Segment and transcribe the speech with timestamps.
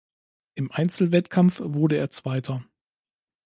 [0.55, 2.65] Im Einzelwettkampf wurde er Zweiter.